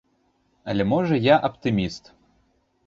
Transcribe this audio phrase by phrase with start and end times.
[0.73, 2.03] Але, можа, я аптыміст.